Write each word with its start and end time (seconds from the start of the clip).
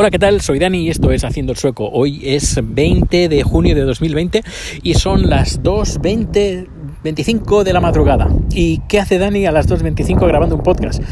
Hola, 0.00 0.10
¿qué 0.10 0.18
tal? 0.18 0.40
Soy 0.40 0.58
Dani 0.58 0.78
y 0.78 0.88
esto 0.88 1.12
es 1.12 1.24
Haciendo 1.24 1.52
el 1.52 1.58
Sueco. 1.58 1.90
Hoy 1.92 2.22
es 2.24 2.58
20 2.62 3.28
de 3.28 3.42
junio 3.42 3.74
de 3.74 3.82
2020 3.82 4.42
y 4.82 4.94
son 4.94 5.28
las 5.28 5.62
2.20 5.62 6.68
25 7.04 7.64
de 7.64 7.72
la 7.74 7.82
madrugada. 7.82 8.30
¿Y 8.50 8.78
qué 8.88 8.98
hace 8.98 9.18
Dani 9.18 9.44
a 9.44 9.52
las 9.52 9.68
2.25 9.68 10.26
grabando 10.26 10.56
un 10.56 10.62
podcast? 10.62 11.02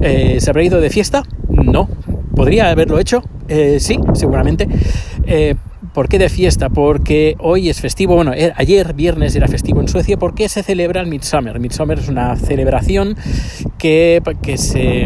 Eh, 0.00 0.38
¿Se 0.40 0.48
habrá 0.48 0.64
ido 0.64 0.80
de 0.80 0.88
fiesta? 0.88 1.22
No. 1.50 1.90
¿Podría 2.34 2.70
haberlo 2.70 2.98
hecho? 2.98 3.22
Eh, 3.48 3.76
sí, 3.78 4.00
seguramente. 4.14 4.66
Eh, 5.26 5.54
¿Por 5.92 6.08
qué 6.08 6.18
de 6.18 6.30
fiesta? 6.30 6.70
Porque 6.70 7.36
hoy 7.40 7.68
es 7.68 7.82
festivo, 7.82 8.14
bueno, 8.14 8.32
ayer 8.56 8.94
viernes 8.94 9.36
era 9.36 9.48
festivo 9.48 9.82
en 9.82 9.88
Suecia 9.88 10.16
porque 10.16 10.48
se 10.48 10.62
celebra 10.62 11.02
el 11.02 11.08
Midsummer. 11.08 11.60
Midsummer 11.60 11.98
es 11.98 12.08
una 12.08 12.36
celebración 12.36 13.16
que, 13.76 14.22
que 14.40 14.56
se, 14.56 15.04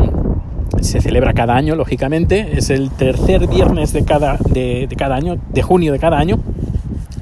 se 0.84 1.00
celebra 1.00 1.32
cada 1.32 1.56
año, 1.56 1.74
lógicamente. 1.74 2.56
Es 2.56 2.70
el 2.70 2.90
tercer 2.90 3.48
viernes 3.48 3.92
de 3.92 4.04
cada, 4.04 4.38
de, 4.50 4.88
cada 4.96 5.16
año, 5.16 5.36
de 5.50 5.62
junio 5.62 5.92
de 5.92 5.98
cada 5.98 6.18
año. 6.18 6.38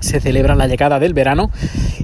Se 0.01 0.20
celebra 0.20 0.55
la 0.55 0.66
llegada 0.66 0.98
del 0.98 1.15
verano 1.15 1.51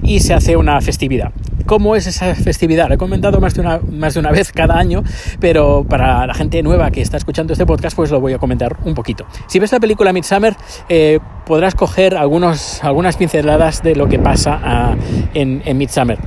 y 0.01 0.21
se 0.21 0.33
hace 0.33 0.55
una 0.55 0.79
festividad. 0.81 1.31
¿Cómo 1.65 1.95
es 1.95 2.07
esa 2.07 2.33
festividad? 2.33 2.87
Lo 2.87 2.95
he 2.95 2.97
comentado 2.97 3.39
más 3.39 3.53
de, 3.53 3.61
una, 3.61 3.79
más 3.91 4.15
de 4.15 4.21
una 4.21 4.31
vez 4.31 4.51
cada 4.51 4.77
año, 4.79 5.03
pero 5.39 5.85
para 5.87 6.25
la 6.25 6.33
gente 6.33 6.63
nueva 6.63 6.89
que 6.89 7.01
está 7.01 7.17
escuchando 7.17 7.53
este 7.53 7.65
podcast, 7.65 7.95
pues 7.95 8.09
lo 8.09 8.19
voy 8.19 8.33
a 8.33 8.39
comentar 8.39 8.77
un 8.85 8.95
poquito. 8.95 9.27
Si 9.47 9.59
ves 9.59 9.71
la 9.71 9.79
película 9.79 10.11
Midsummer, 10.11 10.55
eh, 10.87 11.19
podrás 11.45 11.75
coger 11.75 12.15
algunos, 12.15 12.83
algunas 12.83 13.17
pinceladas 13.17 13.83
de 13.83 13.95
lo 13.95 14.07
que 14.07 14.17
pasa 14.17 14.59
ah, 14.63 14.95
en, 15.33 15.61
en 15.65 15.77
Midsummer. 15.77 16.17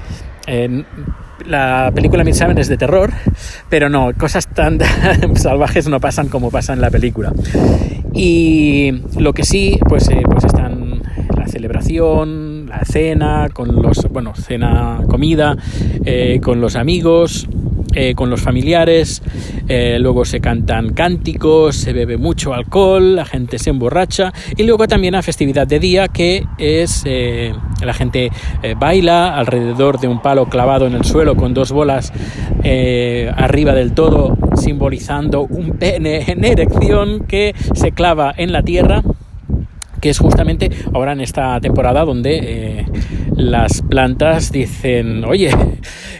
La 1.46 1.90
película 1.94 2.24
Midsummer 2.24 2.58
es 2.58 2.68
de 2.68 2.76
terror, 2.76 3.10
pero 3.68 3.88
no, 3.88 4.12
cosas 4.18 4.46
tan 4.46 4.78
salvajes 5.34 5.88
no 5.88 6.00
pasan 6.00 6.28
como 6.28 6.50
pasan 6.50 6.76
en 6.76 6.82
la 6.82 6.90
película. 6.90 7.32
Y 8.12 8.92
lo 9.18 9.32
que 9.32 9.44
sí, 9.44 9.78
pues, 9.88 10.08
eh, 10.08 10.22
pues 10.24 10.44
están 10.44 11.02
la 11.36 11.46
celebración, 11.46 12.66
la 12.66 12.84
cena, 12.84 13.48
con 13.52 13.82
los, 13.82 14.06
bueno, 14.10 14.34
cena, 14.34 15.00
comida, 15.08 15.56
eh, 16.04 16.40
con 16.42 16.60
los 16.60 16.76
amigos, 16.76 17.48
eh, 17.94 18.14
con 18.14 18.30
los 18.30 18.40
familiares, 18.40 19.22
eh, 19.68 19.98
luego 20.00 20.24
se 20.24 20.40
cantan 20.40 20.92
cánticos, 20.92 21.76
se 21.76 21.92
bebe 21.92 22.16
mucho 22.16 22.54
alcohol, 22.54 23.16
la 23.16 23.24
gente 23.24 23.58
se 23.58 23.70
emborracha 23.70 24.32
y 24.56 24.62
luego 24.64 24.88
también 24.88 25.12
la 25.12 25.22
festividad 25.22 25.66
de 25.66 25.78
día 25.78 26.08
que 26.08 26.44
es 26.58 27.04
la 27.04 27.94
gente 27.94 28.30
baila 28.78 29.36
alrededor 29.36 29.98
de 30.00 30.08
un 30.08 30.20
palo 30.22 30.46
clavado 30.46 30.86
en 30.86 30.94
el 30.94 31.04
suelo 31.04 31.36
con 31.36 31.54
dos 31.54 31.72
bolas 31.72 32.12
arriba 33.36 33.74
del 33.74 33.92
todo 33.92 34.36
simbolizando 34.56 35.42
un 35.42 35.72
pene 35.78 36.24
en 36.28 36.44
erección 36.44 37.20
que 37.26 37.54
se 37.74 37.92
clava 37.92 38.32
en 38.36 38.52
la 38.52 38.62
tierra 38.62 39.02
que 40.02 40.10
es 40.10 40.18
justamente 40.18 40.68
ahora 40.92 41.12
en 41.12 41.20
esta 41.20 41.60
temporada 41.60 42.04
donde 42.04 42.40
eh, 42.42 42.86
las 43.36 43.82
plantas 43.82 44.50
dicen, 44.50 45.24
oye, 45.24 45.50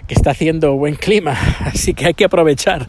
que 0.07 0.15
está 0.15 0.31
haciendo 0.31 0.77
buen 0.77 0.95
clima, 0.95 1.37
así 1.61 1.93
que 1.93 2.07
hay 2.07 2.15
que 2.15 2.25
aprovechar. 2.25 2.87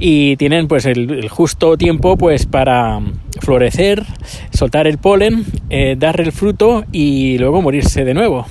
Y 0.00 0.36
tienen 0.36 0.66
pues 0.66 0.84
el, 0.84 1.28
justo 1.28 1.78
tiempo 1.78 2.16
pues 2.16 2.46
para 2.46 3.00
florecer, 3.40 4.04
soltar 4.52 4.88
el 4.88 4.98
polen, 4.98 5.44
eh, 5.70 5.94
dar 5.96 6.20
el 6.20 6.32
fruto 6.32 6.84
y 6.90 7.38
luego 7.38 7.62
morirse 7.62 8.04
de 8.04 8.12
nuevo. 8.12 8.46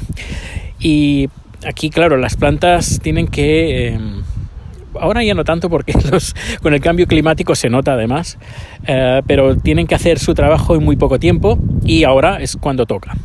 Y 0.80 1.28
aquí, 1.67 1.89
claro, 1.89 2.16
las 2.16 2.38
plantas 2.38 3.02
tienen 3.03 3.28
que... 3.28 3.89
Eh, 3.89 4.00
ahora 5.02 5.24
ya 5.24 5.34
no 5.34 5.44
tanto 5.44 5.70
porque 5.70 5.94
con 6.62 6.74
el 6.74 6.80
cambio 6.82 7.08
climático 7.08 7.56
se 7.56 7.70
nota 7.70 7.94
además, 7.94 8.38
eh, 8.88 9.22
pero 9.28 9.58
tienen 9.58 9.88
que 9.88 9.96
hacer 9.96 10.20
su 10.20 10.34
trabajo 10.34 10.76
en 10.76 10.84
muy 10.84 10.96
poco 10.96 11.20
tiempo 11.20 11.58
y 11.86 12.04
ahora 12.04 12.38
es 12.38 12.58
cuando 12.58 12.86
toca. 12.86 13.16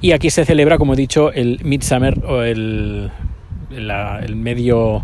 Y 0.00 0.12
aquí 0.12 0.30
se 0.30 0.44
celebra, 0.44 0.78
como 0.78 0.94
he 0.94 0.96
dicho, 0.96 1.32
el 1.32 1.60
Midsummer 1.62 2.24
o 2.24 2.42
el, 2.42 3.10
el 3.70 4.36
medio 4.36 5.02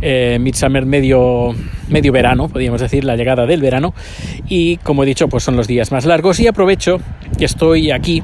eh, 0.00 0.38
Midsummer 0.40 0.84
medio, 0.84 1.54
medio 1.88 2.12
verano, 2.12 2.48
podríamos 2.48 2.80
decir, 2.80 3.04
la 3.04 3.16
llegada 3.16 3.46
del 3.46 3.60
verano. 3.60 3.94
Y 4.48 4.76
como 4.78 5.02
he 5.02 5.06
dicho, 5.06 5.28
pues 5.28 5.42
son 5.42 5.56
los 5.56 5.66
días 5.66 5.92
más 5.92 6.04
largos 6.04 6.38
y 6.40 6.46
aprovecho 6.46 7.00
que 7.38 7.44
estoy 7.44 7.90
aquí, 7.90 8.22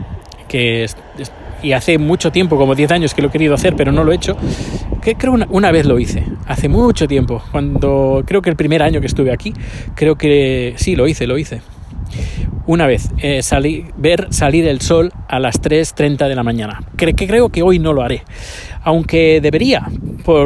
que 0.49 0.87
y 1.63 1.73
hace 1.73 1.97
mucho 1.99 2.33
tiempo, 2.33 2.57
como 2.57 2.75
10 2.75 2.91
años 2.91 3.15
que 3.15 3.23
lo 3.23 3.29
he 3.29 3.31
querido 3.31 3.55
hacer, 3.55 3.75
pero 3.77 3.93
no 3.93 4.05
lo 4.05 4.13
he 4.13 4.17
hecho, 4.17 4.37
que 5.03 5.17
creo 5.17 5.33
una, 5.33 5.47
una, 5.51 5.73
vez 5.73 5.85
lo 5.85 5.99
hice, 5.99 6.25
hace 6.47 6.69
mucho 6.69 7.09
tiempo, 7.09 7.43
cuando 7.51 8.23
creo 8.27 8.41
que 8.41 8.51
el 8.51 8.57
primer 8.57 8.83
año 8.83 9.01
que 9.01 9.07
estuve 9.07 9.33
aquí, 9.33 9.53
creo 9.95 10.17
que 10.17 10.75
sí, 10.77 10.97
lo 10.97 11.07
hice, 11.09 11.27
lo 11.27 11.39
hice. 11.39 11.61
Una 12.67 12.87
vez, 12.87 13.11
eh, 13.19 13.41
ver 13.97 14.29
salir 14.31 14.69
el 14.69 14.81
sol 14.81 15.13
a 15.29 15.41
las 15.41 15.61
3.30 15.61 16.29
de 16.29 16.35
la 16.37 16.45
mañana. 16.45 16.81
que 16.97 17.15
creo 17.15 17.49
que 17.49 17.63
hoy 17.63 17.81
no 17.81 17.93
lo 17.93 18.03
haré 18.03 18.23
aunque 18.85 19.41
debería, 19.41 19.89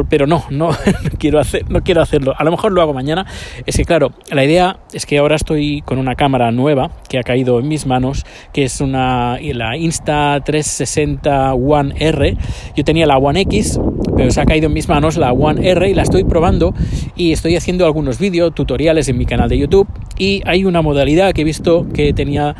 pero 0.09 0.27
no, 0.27 0.43
no, 0.49 0.69
quiero 1.17 1.39
hacer, 1.39 1.69
no 1.69 1.81
quiero 1.81 2.01
hacerlo. 2.01 2.33
A 2.37 2.43
lo 2.43 2.51
mejor 2.51 2.71
lo 2.71 2.81
hago 2.81 2.93
mañana. 2.93 3.25
Es 3.65 3.77
que 3.77 3.85
claro, 3.85 4.11
la 4.31 4.43
idea 4.43 4.79
es 4.93 5.05
que 5.05 5.17
ahora 5.17 5.35
estoy 5.35 5.81
con 5.81 5.97
una 5.97 6.15
cámara 6.15 6.51
nueva 6.51 6.91
que 7.09 7.19
ha 7.19 7.23
caído 7.23 7.59
en 7.59 7.67
mis 7.67 7.85
manos, 7.85 8.25
que 8.53 8.63
es 8.63 8.81
una 8.81 9.37
la 9.41 9.77
Insta 9.77 10.39
360 10.43 11.53
One 11.53 11.95
R. 11.99 12.37
Yo 12.75 12.83
tenía 12.83 13.05
la 13.05 13.17
One 13.17 13.41
X, 13.41 13.79
pero 14.15 14.31
se 14.31 14.41
ha 14.41 14.45
caído 14.45 14.67
en 14.67 14.73
mis 14.73 14.87
manos 14.87 15.17
la 15.17 15.31
One 15.31 15.69
R 15.69 15.89
y 15.89 15.93
la 15.93 16.03
estoy 16.03 16.23
probando 16.23 16.73
y 17.15 17.31
estoy 17.31 17.55
haciendo 17.55 17.85
algunos 17.85 18.19
vídeos, 18.19 18.53
tutoriales 18.53 19.07
en 19.09 19.17
mi 19.17 19.25
canal 19.25 19.49
de 19.49 19.57
YouTube 19.57 19.87
y 20.17 20.41
hay 20.45 20.65
una 20.65 20.81
modalidad 20.81 21.33
que 21.33 21.41
he 21.41 21.45
visto 21.45 21.87
que 21.93 22.13
tenía 22.13 22.55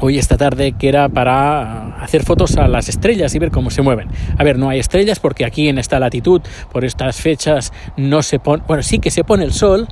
hoy 0.00 0.18
esta 0.18 0.36
tarde 0.36 0.72
que 0.72 0.88
era 0.88 1.08
para 1.08 1.96
hacer 2.02 2.22
fotos 2.22 2.56
a 2.56 2.68
las 2.68 2.88
estrellas 2.88 3.34
y 3.34 3.38
ver 3.38 3.50
cómo 3.50 3.70
se 3.70 3.82
mueven. 3.82 4.08
A 4.38 4.44
ver, 4.44 4.58
no 4.58 4.68
hay 4.68 4.78
estrellas 4.78 5.18
porque 5.18 5.44
aquí 5.44 5.68
en 5.68 5.78
esta 5.78 5.98
latitud, 5.98 6.40
por 6.72 6.84
estas 6.84 7.20
fechas, 7.20 7.72
no 7.96 8.22
se 8.22 8.38
pone, 8.38 8.62
bueno, 8.66 8.82
sí 8.82 8.98
que 8.98 9.10
se 9.10 9.24
pone 9.24 9.44
el 9.44 9.52
sol, 9.52 9.88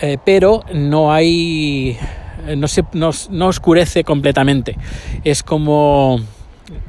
eh, 0.00 0.18
pero 0.24 0.64
no 0.74 1.12
hay, 1.12 1.96
no, 2.56 2.68
se, 2.68 2.84
no 2.92 3.46
oscurece 3.46 4.04
completamente. 4.04 4.76
Es 5.24 5.42
como 5.42 6.20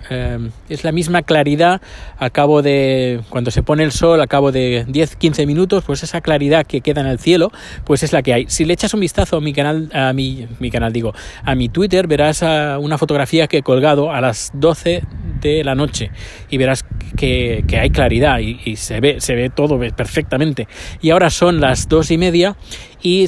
Em, 0.10 0.52
es 0.70 0.84
la 0.84 0.92
misma 0.92 1.22
claridad 1.22 1.82
a 2.18 2.30
cabo 2.30 2.62
de 2.62 3.22
cuando 3.30 3.52
se 3.52 3.62
pone 3.62 3.84
el 3.84 3.92
sol 3.92 4.20
a 4.22 4.28
cabo 4.28 4.52
de 4.52 4.86
10-15 4.88 5.46
minutos 5.46 5.84
pues 5.86 6.02
esa 6.02 6.22
claridad 6.22 6.66
que 6.66 6.82
queda 6.82 7.02
en 7.02 7.08
el 7.08 7.20
cielo 7.20 7.52
pues 7.84 8.04
es 8.04 8.14
la 8.14 8.24
que 8.24 8.34
hay. 8.34 8.46
Si 8.48 8.66
le 8.66 8.74
echas 8.74 8.94
un 8.94 9.02
vistazo 9.02 9.38
a 9.38 9.42
mi 9.42 9.54
canal 9.54 9.90
a 9.94 10.14
mi, 10.14 10.48
mi 10.60 10.72
canal 10.72 10.94
digo 10.94 11.14
a 11.44 11.56
mi 11.56 11.70
twitter 11.70 12.08
verás 12.08 12.42
una 12.80 12.98
fotografía 12.98 13.48
que 13.48 13.60
he 13.60 13.64
colgado 13.64 14.12
a 14.12 14.22
las 14.22 14.52
12 14.54 15.04
de 15.42 15.64
la 15.64 15.76
noche 15.76 16.12
y 16.50 16.58
verás 16.58 16.84
que, 17.16 17.64
que 17.68 17.78
hay 17.78 17.90
claridad 17.90 18.40
y, 18.40 18.76
se 18.78 19.00
ve 19.00 19.20
se 19.20 19.36
ve 19.36 19.50
todo 19.50 19.80
perfectamente. 19.96 20.68
Y 21.02 21.12
ahora 21.12 21.30
son 21.30 21.62
las 21.62 21.88
dos 21.88 22.12
y 22.12 22.18
media 22.18 22.56
y 23.02 23.28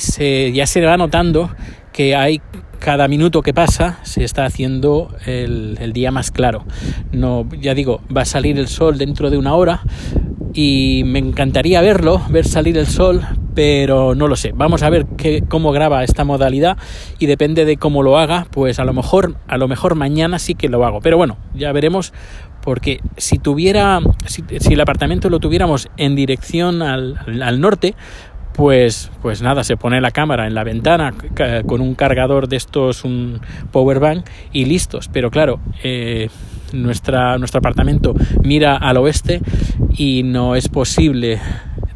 ya 0.51 0.65
se 0.65 0.81
va 0.81 0.97
notando 0.97 1.51
que 1.93 2.15
hay 2.15 2.41
cada 2.79 3.07
minuto 3.07 3.41
que 3.41 3.53
pasa 3.53 3.99
se 4.03 4.23
está 4.23 4.45
haciendo 4.45 5.15
el, 5.25 5.91
día 5.93 6.11
más 6.11 6.31
claro. 6.31 6.63
No, 7.11 7.47
ya 7.59 7.73
digo, 7.73 8.01
va 8.15 8.21
a 8.21 8.25
salir 8.25 8.57
el 8.57 8.67
sol 8.67 8.97
dentro 8.97 9.29
de 9.29 9.37
una 9.37 9.53
hora 9.53 9.81
y 10.53 11.03
me 11.05 11.19
encantaría 11.19 11.81
verlo, 11.81 12.21
ver 12.29 12.47
salir 12.47 12.77
el 12.77 12.87
sol, 12.87 13.21
pero 13.53 14.15
no 14.15 14.27
lo 14.27 14.35
sé. 14.35 14.53
Vamos 14.55 14.83
a 14.83 14.89
ver 14.89 15.05
cómo 15.47 15.71
graba 15.71 16.03
esta 16.03 16.23
modalidad 16.23 16.77
y 17.19 17.25
depende 17.25 17.65
de 17.65 17.77
cómo 17.77 18.01
lo 18.01 18.17
haga, 18.17 18.47
pues 18.51 18.79
a 18.79 18.85
lo 18.85 18.93
mejor, 18.93 19.35
a 19.47 19.57
lo 19.57 19.67
mejor 19.67 19.95
mañana 19.95 20.39
sí 20.39 20.55
que 20.55 20.69
lo 20.69 20.85
hago. 20.85 21.01
Pero 21.01 21.17
bueno, 21.17 21.37
ya 21.53 21.71
veremos 21.71 22.13
porque 22.61 23.01
si 23.17 23.37
tuviera, 23.37 23.99
si, 24.25 24.43
el 24.71 24.81
apartamento 24.81 25.29
lo 25.29 25.39
tuviéramos 25.39 25.89
en 25.97 26.15
dirección 26.15 26.81
al 26.81 27.61
norte, 27.61 27.95
pues, 28.59 29.09
pues 29.21 29.41
nada, 29.41 29.63
se 29.63 29.77
pone 29.77 30.01
la 30.01 30.11
cámara 30.11 30.45
en 30.45 30.53
la 30.53 30.65
ventana 30.65 31.13
con 31.65 31.79
un 31.79 31.95
cargador 31.95 32.49
de 32.49 32.57
estos, 32.57 33.05
un 33.05 33.39
power 33.71 34.01
bank 34.01 34.25
y 34.51 34.65
listos. 34.65 35.07
Pero 35.13 35.31
claro, 35.31 35.61
eh, 35.81 36.27
nuestra, 36.73 37.37
nuestro 37.37 37.59
apartamento 37.59 38.13
mira 38.43 38.75
al 38.75 38.97
oeste 38.97 39.39
y 39.95 40.23
no 40.23 40.57
es 40.57 40.67
posible. 40.67 41.39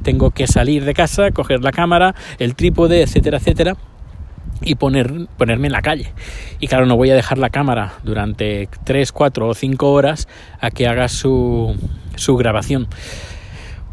Tengo 0.03 0.31
que 0.31 0.47
salir 0.47 0.85
de 0.85 0.93
casa, 0.93 1.31
coger 1.31 1.61
la 1.61 1.73
cámara, 1.73 2.15
el 2.39 2.55
trípode, 2.55 3.01
etcétera, 3.01 3.39
etcétera 3.39 3.75
y 4.61 4.75
poner, 4.75 5.27
ponerme 5.37 5.67
en 5.67 5.73
la 5.73 5.81
calle. 5.81 6.13
Y 6.61 6.67
claro, 6.67 6.85
no 6.85 6.95
voy 6.95 7.09
a 7.09 7.15
dejar 7.15 7.39
la 7.39 7.49
cámara 7.49 7.95
durante 8.05 8.69
3, 8.85 9.11
4 9.11 9.49
o 9.49 9.53
5 9.53 9.91
horas 9.91 10.29
a 10.61 10.71
que 10.71 10.87
haga 10.87 11.09
su, 11.09 11.75
su 12.15 12.37
grabación. 12.37 12.87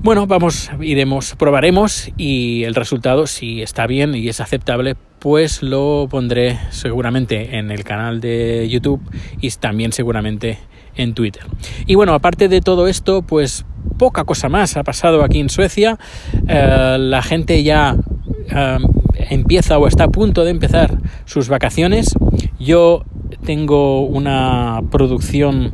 Bueno, 0.03 0.27
vamos, 0.27 0.71
iremos, 0.81 1.35
probaremos 1.37 2.11
y 2.17 2.65
el 2.65 2.75
resultado, 2.75 3.27
si 3.27 3.61
está 3.61 3.87
bien 3.87 4.15
y 4.15 4.29
es 4.29 4.41
aceptable, 4.41 4.97
pues 5.19 5.63
lo 5.63 6.09
pondré 6.11 6.59
seguramente 6.71 7.59
en 7.59 7.71
el 7.71 7.85
canal 7.85 8.23
de 8.23 8.67
YouTube 8.71 9.03
y 9.43 9.51
también 9.51 9.93
seguramente 9.93 10.59
en 10.97 11.13
Twitter. 11.13 11.43
Y 11.87 11.97
bueno, 11.97 12.15
aparte 12.15 12.49
de 12.49 12.63
todo 12.63 12.89
esto, 12.89 13.21
pues 13.21 13.67
poca 13.99 14.25
cosa 14.25 14.49
más 14.49 14.79
ha 14.79 14.85
pasado 14.85 15.23
aquí 15.23 15.39
en 15.39 15.51
Suecia. 15.51 15.99
Eh, 16.49 16.97
la 16.99 17.23
gente 17.23 17.63
ya... 17.63 17.95
Eh, 18.49 18.79
empieza 19.29 19.79
o 19.79 19.87
está 19.87 20.05
a 20.05 20.09
punto 20.09 20.45
de 20.45 20.51
empezar 20.51 20.99
sus 21.25 21.49
vacaciones. 21.49 22.17
Yo 22.59 23.05
tengo 23.45 24.03
una 24.03 24.81
producción 24.91 25.73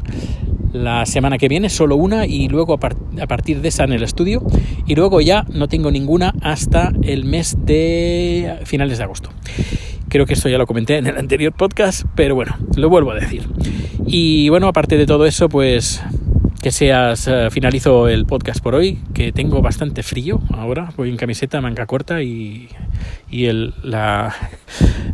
la 0.77 1.07
semana 1.07 1.39
que 1.39 1.49
viene, 1.49 1.69
solo 1.69 1.97
una, 1.97 2.27
y 2.27 2.49
luego 2.49 2.75
a, 2.75 3.27
partir 3.27 3.61
de 3.61 3.69
esa 3.69 3.85
en 3.85 3.93
el 3.93 4.03
estudio, 4.03 4.43
y 4.87 4.95
luego 4.95 5.21
ya 5.21 5.45
no 5.53 5.69
tengo 5.69 5.91
ninguna 5.91 6.35
hasta 6.43 6.93
el 7.03 7.25
mes 7.25 7.57
de 7.65 8.59
finales 8.65 8.99
de 8.99 9.05
agosto. 9.05 9.31
Creo 10.09 10.27
que 10.27 10.35
esto 10.35 10.49
ya 10.49 10.59
lo 10.59 10.67
comenté 10.67 10.99
en 10.99 11.07
el 11.07 11.19
anterior 11.19 11.53
podcast, 11.53 12.05
pero 12.15 12.35
bueno, 12.35 12.57
lo 12.77 12.89
vuelvo 12.89 13.11
a 13.11 13.17
decir. 13.17 13.49
Y 14.07 14.49
bueno, 14.49 14.69
aparte 14.69 14.97
de 14.97 15.07
todo 15.07 15.27
eso, 15.27 15.49
pues 15.49 16.03
que 16.67 16.73
seas, 16.73 17.29
eh, 17.29 17.47
finalizo 17.53 18.09
el 18.09 18.27
podcast 18.27 18.61
por 18.61 18.75
hoy, 18.75 18.99
que 19.15 19.31
tengo 19.31 19.63
bastante 19.63 20.03
frío 20.03 20.41
ahora, 20.53 20.93
voy 20.97 21.11
en 21.11 21.17
camiseta, 21.17 21.61
manga 21.61 21.87
corta 21.87 22.25
y, 22.25 22.69
y 23.31 23.45
el, 23.45 23.73
la, 23.85 24.35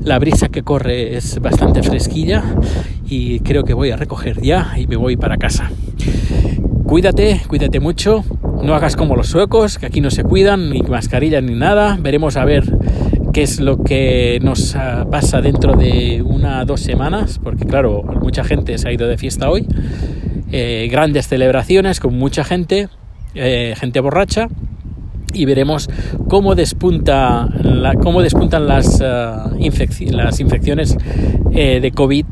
la 0.00 0.18
brisa 0.18 0.48
que 0.48 0.62
corre 0.62 1.14
es 1.14 1.38
bastante 1.40 1.82
fresquilla 1.82 2.42
y 3.06 3.40
creo 3.40 3.64
que 3.64 3.74
voy 3.74 3.90
a 3.90 3.98
recoger 3.98 4.40
ya 4.40 4.72
y 4.78 4.86
me 4.86 4.96
voy 4.96 5.18
para 5.18 5.36
casa. 5.36 5.70
Cuídate, 6.86 7.42
cuídate 7.46 7.80
mucho, 7.80 8.24
no 8.62 8.74
hagas 8.74 8.96
como 8.96 9.14
los 9.14 9.26
suecos, 9.26 9.76
que 9.76 9.84
aquí 9.84 10.00
no 10.00 10.10
se 10.10 10.24
cuidan, 10.24 10.70
ni 10.70 10.80
mascarillas 10.80 11.42
ni 11.42 11.54
nada. 11.54 11.98
Veremos 12.00 12.38
a 12.38 12.46
ver 12.46 12.64
qué 13.34 13.42
es 13.42 13.60
lo 13.60 13.84
que 13.84 14.38
nos 14.40 14.74
ah, 14.74 15.06
pasa 15.10 15.42
dentro 15.42 15.74
de 15.74 16.22
una 16.24 16.62
o 16.62 16.64
dos 16.64 16.80
semanas, 16.80 17.38
porque 17.44 17.66
claro, 17.66 18.04
mucha 18.22 18.42
gente 18.42 18.78
se 18.78 18.88
ha 18.88 18.92
ido 18.94 19.06
de 19.06 19.18
fiesta 19.18 19.50
hoy. 19.50 19.66
Eh, 20.52 20.88
grandes 20.90 21.28
celebraciones 21.28 21.98
con 21.98 22.16
mucha 22.16 22.44
gente, 22.44 22.88
eh, 23.34 23.74
gente 23.76 24.00
borracha, 24.00 24.48
y 25.32 25.46
veremos 25.46 25.88
cómo 26.28 26.54
despunta 26.54 27.48
cómo 28.02 28.22
despuntan 28.22 28.68
las, 28.68 29.00
las 29.00 30.40
infecciones 30.40 30.96
eh, 31.52 31.80
de 31.80 31.90
COVID 31.92 32.26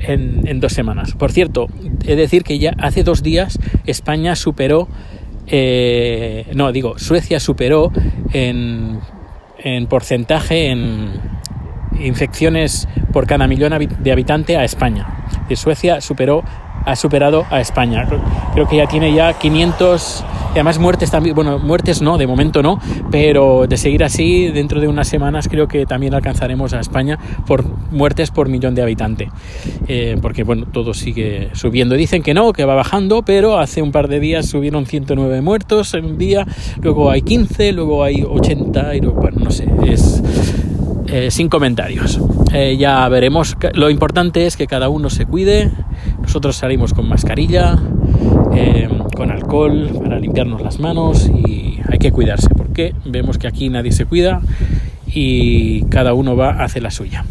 en, 0.00 0.60
dos 0.60 0.72
semanas. 0.72 1.12
Por 1.12 1.32
cierto, 1.32 1.66
he 2.04 2.08
de 2.10 2.16
decir 2.16 2.42
que 2.44 2.58
ya 2.58 2.74
hace 2.78 3.02
dos 3.02 3.22
días 3.22 3.58
España 3.86 4.36
superó, 4.36 4.88
eh, 5.46 6.46
no, 6.54 6.72
digo, 6.72 6.98
Suecia 6.98 7.40
superó 7.40 7.90
en, 8.32 9.00
en 9.58 9.86
porcentaje 9.86 10.70
en 10.70 11.12
infecciones 12.00 12.88
por 13.12 13.26
cada 13.26 13.46
millón 13.46 13.72
de 14.00 14.12
habitante 14.12 14.56
a 14.56 14.64
España. 14.64 15.26
Suecia 15.54 16.00
superó 16.00 16.42
ha 16.84 16.96
superado 16.96 17.46
a 17.50 17.60
España. 17.60 18.06
Creo 18.52 18.68
que 18.68 18.76
ya 18.76 18.86
tiene 18.86 19.12
ya 19.14 19.32
500 19.34 20.24
y 20.54 20.58
además 20.58 20.78
muertes 20.78 21.10
también, 21.10 21.34
bueno, 21.34 21.58
muertes 21.58 22.00
no, 22.00 22.16
de 22.16 22.28
momento 22.28 22.62
no, 22.62 22.78
pero 23.10 23.66
de 23.66 23.76
seguir 23.76 24.04
así, 24.04 24.48
dentro 24.50 24.80
de 24.80 24.86
unas 24.86 25.08
semanas 25.08 25.48
creo 25.48 25.66
que 25.66 25.84
también 25.84 26.14
alcanzaremos 26.14 26.72
a 26.74 26.80
España 26.80 27.18
por 27.44 27.64
muertes 27.90 28.30
por 28.30 28.48
millón 28.48 28.76
de 28.76 28.82
habitante. 28.82 29.30
Eh, 29.88 30.16
porque 30.22 30.44
bueno, 30.44 30.66
todo 30.66 30.94
sigue 30.94 31.50
subiendo. 31.54 31.96
Dicen 31.96 32.22
que 32.22 32.34
no, 32.34 32.52
que 32.52 32.64
va 32.64 32.76
bajando, 32.76 33.22
pero 33.22 33.58
hace 33.58 33.82
un 33.82 33.90
par 33.90 34.06
de 34.06 34.20
días 34.20 34.46
subieron 34.46 34.86
109 34.86 35.40
muertos 35.40 35.92
en 35.94 36.04
un 36.04 36.18
día, 36.18 36.46
luego 36.80 37.10
hay 37.10 37.22
15, 37.22 37.72
luego 37.72 38.04
hay 38.04 38.22
80, 38.22 38.94
y 38.94 39.00
bueno, 39.00 39.38
no 39.40 39.50
sé, 39.50 39.66
es 39.86 40.22
eh, 41.08 41.30
sin 41.30 41.48
comentarios. 41.48 42.20
Eh, 42.52 42.76
ya 42.76 43.08
veremos. 43.08 43.56
Lo 43.74 43.90
importante 43.90 44.46
es 44.46 44.56
que 44.56 44.66
cada 44.66 44.88
uno 44.88 45.10
se 45.10 45.26
cuide. 45.26 45.70
Nosotros 46.34 46.56
salimos 46.56 46.92
con 46.92 47.08
mascarilla, 47.08 47.78
eh, 48.52 48.88
con 49.14 49.30
alcohol 49.30 49.88
para 50.02 50.18
limpiarnos 50.18 50.62
las 50.62 50.80
manos 50.80 51.28
y 51.28 51.78
hay 51.88 52.00
que 52.00 52.10
cuidarse 52.10 52.48
porque 52.48 52.92
vemos 53.04 53.38
que 53.38 53.46
aquí 53.46 53.68
nadie 53.68 53.92
se 53.92 54.04
cuida 54.04 54.40
y 55.06 55.84
cada 55.84 56.12
uno 56.12 56.34
va 56.34 56.50
a 56.50 56.64
hacer 56.64 56.82
la 56.82 56.90
suya. 56.90 57.24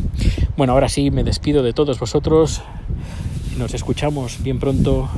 Bueno, 0.56 0.72
ahora 0.72 0.88
sí 0.88 1.12
me 1.12 1.26
despido 1.26 1.64
de 1.64 1.74
todos 1.74 2.00
vosotros. 2.00 2.62
Nos 3.58 3.74
escuchamos 3.74 4.42
bien 4.42 4.60
pronto 4.60 5.10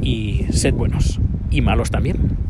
y 0.00 0.44
sed 0.52 0.74
buenos 0.74 1.18
y 1.50 1.62
malos 1.62 1.90
también. 1.90 2.45